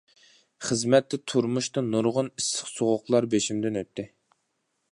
[0.67, 4.07] خىزمەتتە تۇرمۇشتا نۇرغۇن ئىسسىق سوغۇقلار بېشىمدىن ئۆتتى.